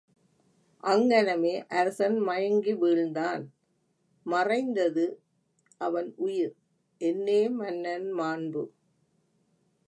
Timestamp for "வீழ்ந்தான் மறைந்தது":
2.73-5.05